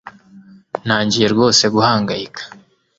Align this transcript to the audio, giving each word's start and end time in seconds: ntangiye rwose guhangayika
ntangiye 0.85 1.27
rwose 1.33 1.63
guhangayika 1.73 2.41